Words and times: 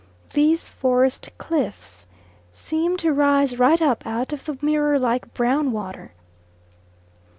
These 0.33 0.67
forest 0.67 1.29
cliffs 1.37 2.07
seem 2.51 2.97
to 2.97 3.13
rise 3.13 3.59
right 3.59 3.79
up 3.79 4.03
out 4.03 4.33
of 4.33 4.45
the 4.45 4.57
mirror 4.59 4.97
like 4.97 5.31
brown 5.35 5.71
water. 5.71 6.13